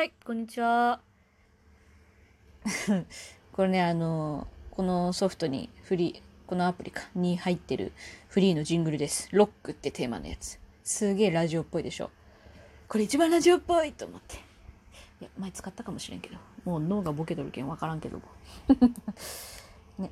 [0.00, 1.02] はい、こんにちは。
[3.52, 7.92] これね、あの、このソフトにフリー、このアプリか、に入ってる
[8.28, 9.28] フリーのジングルです。
[9.30, 10.58] ロックってテーマのやつ。
[10.84, 12.10] すげえラジオっぽいでしょ。
[12.88, 14.36] これ一番ラジオっぽいと思って。
[15.20, 16.38] いや、前使ったかもしれんけど。
[16.64, 18.24] もう脳がボケとるけんわからんけども。
[20.02, 20.10] ね。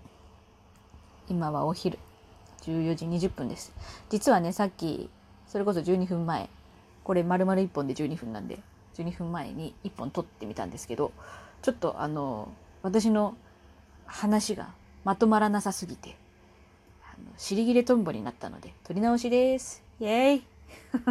[1.31, 1.99] 今はお昼。
[2.61, 3.73] 14時20分です。
[4.11, 5.09] 実はね、さっき、
[5.47, 6.51] それこそ12分前。
[7.05, 8.61] これ丸々1本で12分なんで、
[8.99, 11.13] 12分前に1本撮ってみたんですけど、
[11.63, 12.53] ちょっとあの、
[12.83, 13.37] 私の
[14.07, 14.71] 話が
[15.05, 16.17] まとまらなさすぎて、
[17.37, 19.83] 尻切れトンボになったので、撮り直しです。
[20.01, 20.45] イェーイ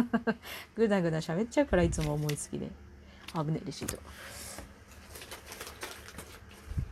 [0.76, 2.70] ぐだぐだ喋っちゃうからいつも思いつきで。
[3.34, 3.94] 危ねえ、レシート。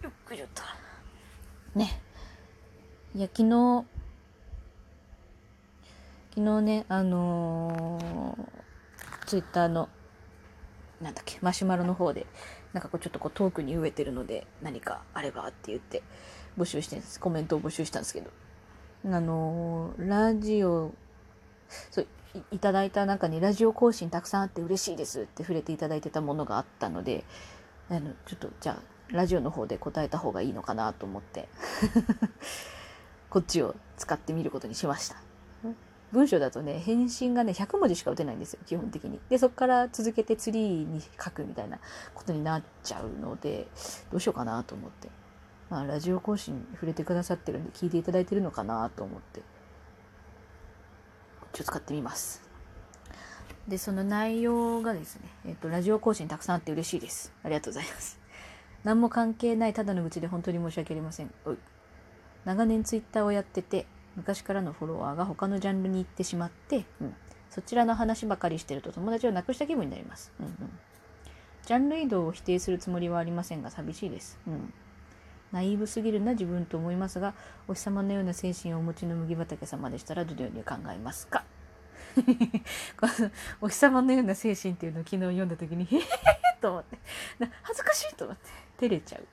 [0.03, 0.63] よっくりと。
[1.75, 2.01] ね。
[3.15, 3.85] いや、昨日、
[6.35, 9.89] 昨日ね、あのー、ツイッターの、
[11.01, 12.27] なんだっけ、マシュマロの方で、
[12.73, 16.03] なんかこうちょっとこう遠くに植えてるので、何かあればって言って
[16.59, 17.21] 募集してんです。
[17.21, 18.31] コメントを募集したんですけど。
[19.05, 20.93] あのー、ラジオ、
[21.91, 27.25] そうい、いただいた中にラジオ更新たくさんあって嬉しいですって触れていただいてたものがあったので、
[27.91, 31.49] あの、ちょっとじゃあ、ラジオの方で答えた方がいいのかなと思って
[33.31, 35.26] こっちを使ってみることにしました。
[36.13, 39.21] 文章だとね、返信がね、100文字しか打てないんですよ、基本的に。
[39.29, 41.79] で、そこから続けてツリーに書くみたいな
[42.15, 43.67] ことになっちゃうので、
[44.11, 45.09] どうしようかなと思って。
[45.69, 52.43] まあ、ラジオ更新触れてくださってるんで、聞いていただいてるのかなと思って、ちょっと使ってみます。
[53.67, 57.33] で、その内容がですね、えっ、と、ラジオ更新たくさんあって嬉しいです。
[57.43, 58.21] ありがとうございます。
[58.85, 61.35] 何も関係ないただの愚痴で本当に申し訳ありません。
[62.45, 67.15] 長年ツイッターをやってて、昔からのフォロワーが他のジャンルに行ってしまって、うん、
[67.51, 70.33] そちらの話ばかりしてると友達を亡くした気分になります。
[70.41, 70.55] うんうん、
[71.65, 74.39] ジャンル移動を否定するつもりはありませんが寂しいです。
[74.47, 74.73] うん
[75.53, 77.35] ナイーブすぎるな自分と思いますが、
[77.69, 81.45] お日様のような精神をお持ちの麦畑様でしたらどのように考えますか？
[83.61, 86.05] お日様のような精神っていうのを昨日読んだ時に、へへへ
[86.61, 86.99] と思って、
[87.63, 89.27] 恥ずかしいと思って、照れちゃう。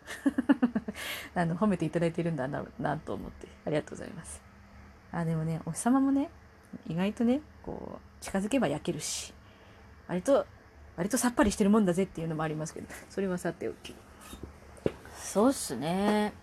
[1.36, 4.42] あの、褒めていただいてるんだな、なと思って、ありがとうございます。
[5.14, 6.30] あ、でもね、お日様もね、
[6.88, 9.34] 意外とね、こう、近づけば焼けるし、
[10.08, 10.46] 割と、
[10.98, 13.96] 割とさっぱりしてるもんだぜっていうのもありますけど、それはさておき。
[15.16, 16.34] そうっすね。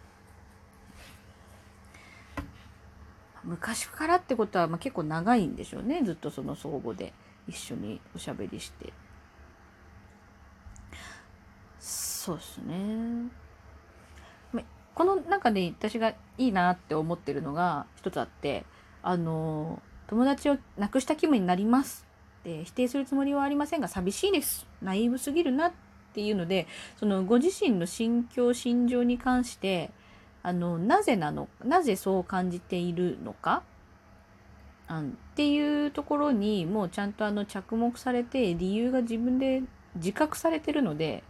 [3.43, 6.03] 昔からってことは、まあ、結構長いんでしょうね。
[6.05, 7.13] ずっとその相互で
[7.49, 8.93] 一緒におしゃべりして。
[11.81, 13.29] そうっすね。
[15.01, 18.67] この中で私がいいなって思ってるのが一つあって、
[19.03, 22.07] あの、友達を亡くした気分になります。
[22.45, 24.67] で否定するつもりはありませんが寂しいです。
[24.83, 25.73] ナイーブすぎるなっ
[26.13, 26.67] ていうので
[26.99, 29.91] そのご自身の心境心情に関して
[30.43, 33.63] あのなぜなのなぜそう感じているのか
[34.87, 39.63] あっていうところにもうちゃんとあの着目されて理由が自分で
[39.95, 41.25] 自覚されてるので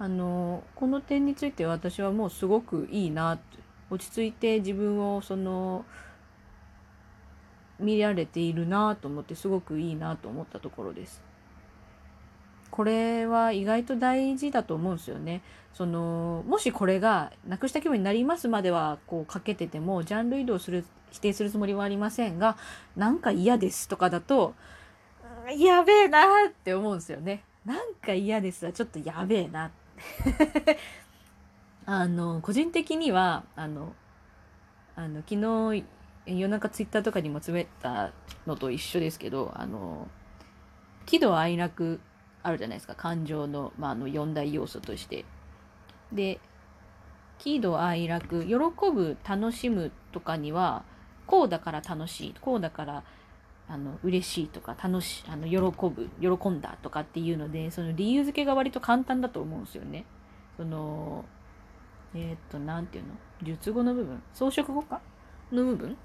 [0.00, 3.38] あのこの点について私はもうすごくいいな
[3.90, 5.84] 落ち着いて自分をその
[7.78, 11.22] 見られているなと思ってすごくいいなと思ったところです。
[12.70, 15.42] これは意外と大事だと思うんですよね。
[15.74, 22.56] そのもしこれがなくした気分になりますまではこうかけててもジャンル移動する否定するつもりはありませんが
[22.96, 24.54] なんか嫌ですとかだと
[25.58, 27.44] やべえなって思うんですよね。
[27.66, 29.70] なんか嫌ですはちょっとやべえな
[31.86, 33.94] あの個人的にはあの
[34.96, 35.84] あの昨日
[36.26, 38.12] 夜中ツイッターとかにも詰めた
[38.46, 40.08] のと一緒ですけどあの
[41.06, 42.00] 喜怒哀楽
[42.42, 45.24] あるじゃないですか感情の,、まあ、あの4大要素として。
[46.12, 46.40] で
[47.38, 48.54] 喜怒哀楽喜
[48.92, 50.84] ぶ楽しむとかには
[51.26, 53.19] こうだから楽しいこうだから楽しい
[53.72, 60.04] あの嬉しいとか楽しあの喜ぶ喜んだとかっていうのでその理由付けが割と簡単だと思うんですよね。
[60.56, 61.24] その
[62.14, 63.14] えっ、と何て言うの？
[63.42, 64.20] 術後の部分？
[64.34, 65.00] 装飾語か
[65.52, 65.96] の部分？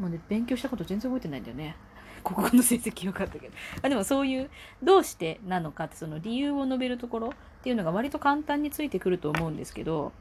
[0.00, 1.76] もうね勉強したこと全然覚えてないんだよね。
[2.24, 3.54] 国語の成績良かったけど。
[3.82, 4.50] あでもそういう、
[4.82, 7.30] どうしてなのかって、その理由を述べるところっ
[7.62, 10.12] ていうのが割と簡単についてくると思うんですけど、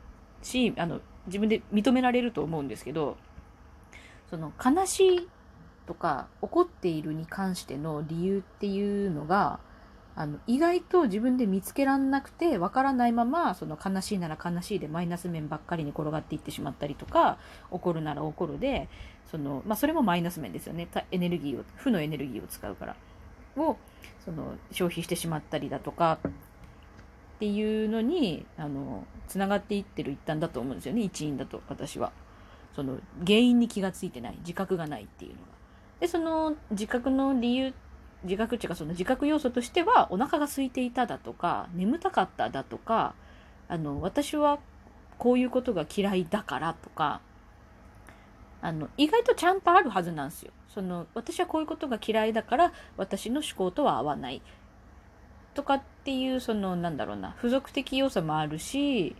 [0.43, 3.17] し、あの、自分で認められると思うんですけど、
[4.29, 5.27] その悲しい
[5.85, 9.59] とか怒っているに関しての理由っていうのが、
[10.17, 17.37] あの意外と自分で見つけらんなくてわからないままその悲しいなら悲しいでマイナス面ばっかりに転がっていってしまったりとか
[17.69, 18.87] 怒るなら怒るで
[19.29, 22.95] その、まあ、それもマイナス面ですよねエネルギーを負のエネルギーを使うから
[23.57, 23.75] を
[24.23, 26.31] その消費してしまったりだとかっ
[27.39, 32.13] ていうのにあのつながっていってる一端だと思うんですよね一因だと私は。
[32.75, 35.54] その原因に気がついてない自覚がないっていうのが。
[35.99, 37.73] でその自覚の理由
[38.23, 43.13] 自覚っていうかその自覚要素としてはお腹が空いていただとか眠たかっただとか
[43.67, 44.59] あの私は
[45.17, 47.21] こういうことが嫌いだからとか
[48.61, 50.51] あの意外とちゃんとあるはずなんですよ。
[50.73, 54.41] その私はこういうことが嫌いだから私の思考とは合わない。
[55.53, 59.15] とかっていうそのなんだろうな付属的要素もあるし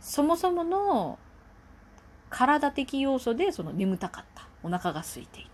[0.00, 1.18] そもそもの
[2.28, 4.48] 体的要素でその眠たかった。
[4.64, 5.46] お腹が空いてい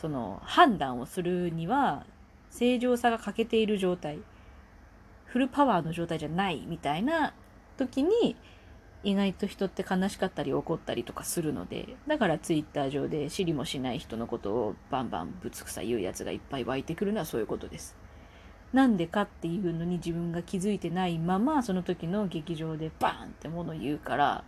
[0.00, 2.06] その判断をするには
[2.50, 4.18] 正常さが欠けている状態
[5.26, 7.34] フルパワーの状態じゃないみたいな
[7.76, 8.34] 時に
[9.02, 17.96] 意外と人って悲しかったり怒ったりとかするのでだからツイッター上で知りもしない人のことをバンバンぶつくさ言うやつがいっぱい湧いてくるのはそういうことです。
[18.72, 24.44] なんでかっていうのに自分が気づいてないままその時の劇場でバーンってものを言うから、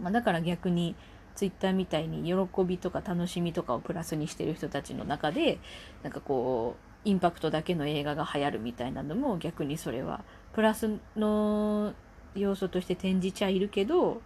[0.00, 0.96] まあ、だから逆に
[1.36, 5.60] ツイッターみたいに喜びとか楽しみとかをプラスにしてる人たちの中で
[6.02, 10.24] なんかこうインパクトだけの映画が流行るみたいなのも逆にそれは
[10.54, 11.92] プラスの
[12.34, 14.22] 要素として転じちゃいるけど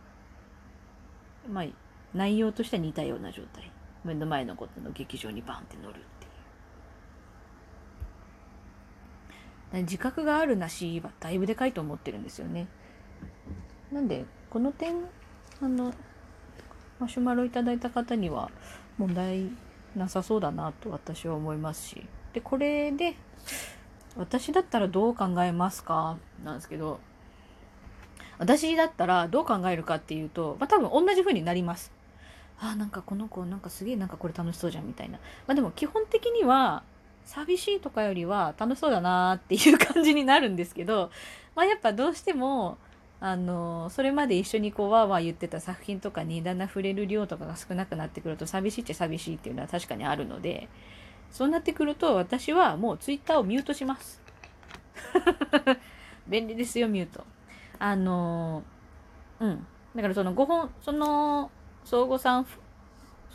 [1.53, 1.65] まあ
[2.15, 3.71] 内容としては似たような状態
[4.05, 5.99] 目の前のことの劇場にバンって乗るっ
[9.71, 12.67] ていう自覚があるなしはだいぶでかいと思ってるんですよね。
[13.93, 14.95] なんでこの点
[15.61, 15.93] あの
[17.01, 18.51] マシュマロいただいた方には
[18.99, 19.51] 問題
[19.97, 23.17] なさそうだなと私は思いますしでこれで
[24.17, 26.19] 私だったらどう考えますか？
[26.45, 27.01] なんですけど
[28.39, 31.93] 私だったらどう考えるかっていうと、まあ、多分同じ風になります。
[32.59, 35.19] あなんかこの子なんかすげえなんかこれ楽しそうじゃんみたいな。
[35.47, 36.83] まあでも基本的には
[37.25, 41.11] 寂しいとかよりは楽しそうだなっていう感じになるんですけど、
[41.55, 42.79] まあ、やっぱどうしても
[43.23, 50.69] あのそれまで一緒にこうわーわー言ってた作品とかにだんだん触れる量とかが少なくなってくると寂しいっちゃ寂しいっていうのは確かにあるので
[51.31, 54.21] そうなってくると私はもうツイッターをミュートします。
[56.27, 57.25] 便利ですよミュート。
[57.79, 58.63] あの
[59.39, 61.51] うんだからその5本その
[61.85, 62.59] 相互さんフ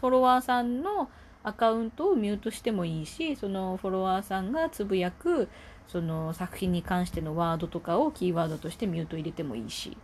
[0.02, 1.10] ォロワーさんの
[1.44, 5.50] アカウントをミュートしてもいいしそのフォロワーさんがつぶやく
[5.88, 9.98] その作品に関してのワードとかをキーワードとしてミュート入れてもいいし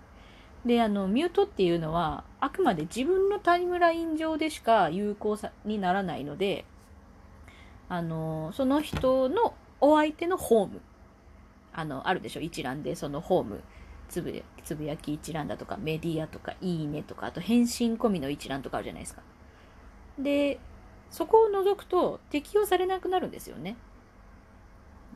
[0.65, 6.65] であのミュートっていうのはあくまで自分のタイムライン上でしか有効さにならないので
[7.89, 10.81] あのその人のお相手のホーム
[11.73, 12.41] あのあるでしょ？
[12.41, 13.61] 一覧でそのホーム
[14.07, 19.21] つぶつぶやき一覧だとかメディアとかいいねとかあと返信込みの一覧とかあるじゃないですか。
[20.19, 20.59] で
[21.09, 23.75] そこを除くと適用されなくなるんですよね。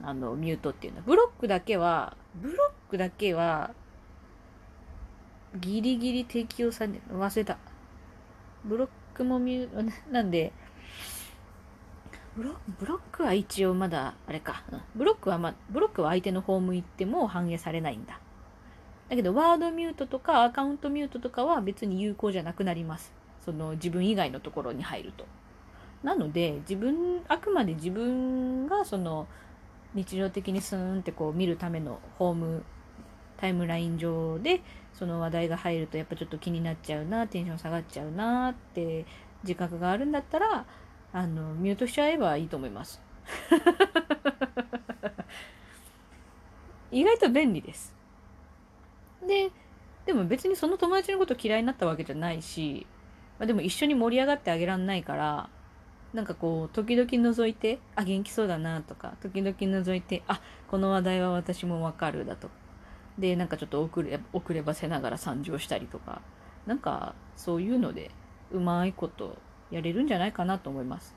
[0.04, 1.04] あの、ミュートっていうのは。
[1.06, 3.72] ブロックだけは、ブロックだけは、
[5.60, 7.58] ギリギリ適用され、忘れた。
[8.64, 10.52] ブロックもミュート、 なんで、
[12.36, 14.64] ブロブロックは一応まだ、あれか。
[14.96, 18.20] ブロックはま、ブロックは相手のホーム行っても反映されないんだ。
[19.10, 23.14] だけど、ワードミュートとかアカウントミュートとかは別に有効じゃなくなります。
[23.46, 25.26] その自分以外のところに入ると。
[26.04, 29.28] なので自分あくまで自分がその
[29.96, 32.64] 日常的にスーンってこう見るためのホーム
[33.38, 34.62] タイムライン上で
[34.94, 39.06] その話題が入るとやっぱちょっと気になっちゃうなテンション下がっちゃうなって
[39.44, 40.66] 自覚があるんだったら
[41.14, 43.02] あのミュートしちゃえばいいと思います。
[46.92, 47.94] 意外と便利です。
[49.26, 49.50] で
[50.06, 52.86] でも別にその友達のこと嫌いになったわけじゃないし、
[53.40, 55.50] まあ、でも一緒に盛り上がってあげらんないから
[56.16, 62.54] なんかこう時々覗いてあ元気そうだなとか時々覗いてあこの話題は私もわかるだとか
[63.20, 66.22] でなんかちょっと遅れ遅ればせながら参上したりとか
[66.66, 68.12] なんかそういうので
[68.52, 69.38] うまいこと
[69.72, 71.16] やれるんじゃないかなと思います。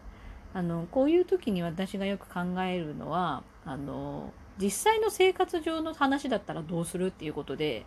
[0.54, 7.84] あのこういう時に私がよく考えるのはあの実際の生活上の話だったらどうするっていうことで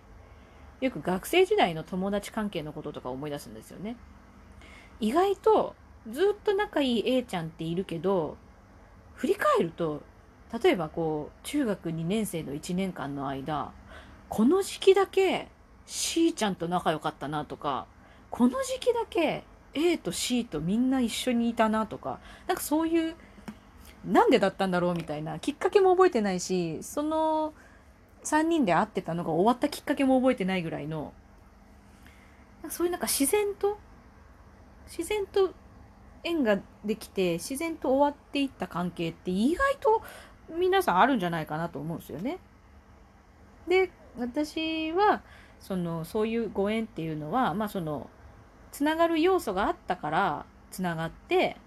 [0.79, 3.97] よく学生時代の友達関係のこととか思い出すんですよね。
[4.99, 5.75] 意外と
[6.09, 8.37] ずっと仲いい A ちゃんっているけど
[9.15, 10.01] 振り返ると
[10.61, 13.71] 例えばこう中学2年生の1年間の間
[14.29, 15.47] この時期だけ
[15.85, 17.85] C ちゃんと仲良かったなとか
[18.29, 19.43] この時期だけ
[19.73, 23.15] A と C とみんな一緒にいたなとかなんかそういう
[24.05, 27.53] なんでだったんだろうみたいなきっかけも覚えてないしその
[28.23, 31.13] 3人で会ってたのが終わったきっかけも覚えてないぐらいの
[32.69, 33.77] そういうなんか自然と
[34.87, 35.53] 自然と
[36.23, 40.01] 縁ができて自然と終わっていった関係って意外と
[40.57, 42.39] 皆さんあるんじゃないかなと思うんですよね。
[43.67, 45.21] で私は
[45.59, 48.09] そのそういうご縁っていうのはまあその
[48.71, 51.57] つながる要素があったからつながって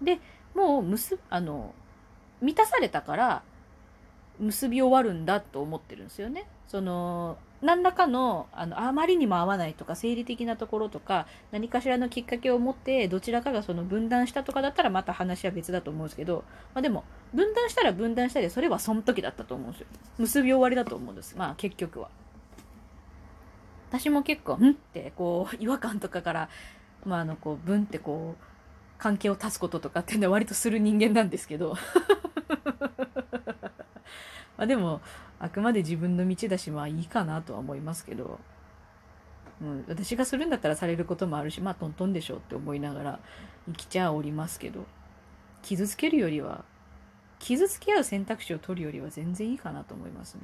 [0.00, 0.20] で
[0.54, 1.74] もう結あの
[2.40, 3.42] 満たされたから
[4.38, 6.46] 結び終わるんだと思ってるんですよね。
[6.66, 19.86] その何らかのあのあまりにも合わないとか生理的なところとか何かしらのきっかけを持ってどちらかがその分断したとかだったらまた話は別だと思うんですけど、まあ、でも分断したら分断したでそれはその時だったと思うんですよ。
[20.18, 21.36] 結び終わりだと思うんです。
[21.36, 22.10] まあ結局は。
[23.90, 26.48] 私も結構「ん?」ってこう違和感とかから
[27.04, 28.44] まああのこうブンってこう
[28.98, 31.74] 関係を断つこととかっていうのは割とする人間なんですけど。
[34.56, 35.00] まあでも
[35.40, 38.38] あくまで自分の道だしまあいいかなとは思いますけど、
[39.62, 43.20] うん、私がするんだったらされることもあるしまあトントンでしょうって思いながら
[43.66, 44.84] 生きちゃおりますけど
[45.62, 46.64] 傷つけるよりは
[47.38, 50.40] 傷つけ合う選択肢を取るよりは全然いいかなと思いますね。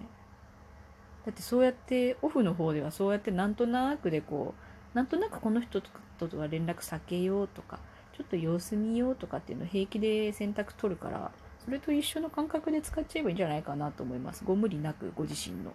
[1.27, 4.55] だってそうやってオフの方ではそうやってなんとなくでこ
[4.93, 7.79] うなんとなくこの人とは連絡避けようとか
[8.17, 11.33] ちょっと様子見ようとかっていうのを平気で選択取るから
[11.65, 14.45] それと一緒の感覚で使っちゃえばいいんじゃないかなと思います。
[14.45, 15.73] ご無理なくご自身の。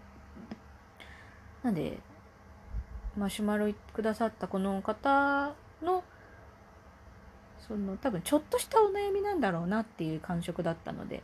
[1.64, 1.98] なんで、
[3.18, 6.04] マシュマロくださったこの方の、
[7.68, 11.24] その多分ちょっとしたお悩みなんだろうなっていう感触だったので、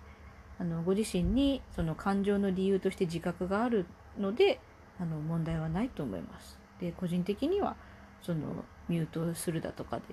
[0.60, 3.86] あのご自身にその感情の理由として自覚がある
[4.18, 4.60] ので、
[5.00, 6.58] あの問題はないと思います。
[6.80, 7.76] で、個人的には
[8.22, 10.04] そのミュートするだとかで、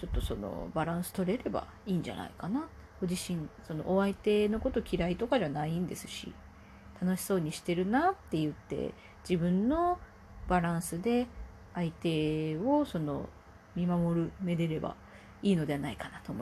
[0.00, 2.66] ちょっとそのバランス取れればいいんじゃないかな
[3.00, 6.32] ご自身そのお相手のこと嫌いとかじゃないんですし
[7.00, 8.94] 楽しそうにしてるなって言って
[9.28, 9.98] 自分の
[10.48, 11.26] バランスで
[11.74, 13.28] 相手をその
[13.74, 14.96] 見守るめでれば
[15.42, 16.34] いいのではないかなと思います。